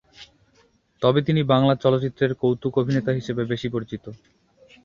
তবে 1.01 1.19
তিনি 1.21 1.41
বাংলা 1.43 1.73
চলচ্চিত্রের 1.75 2.31
কৌতুক-অভিনেতা 2.35 3.11
হিসাবে 3.11 3.43
বেশি 3.45 3.67
পরিচিত। 3.69 4.03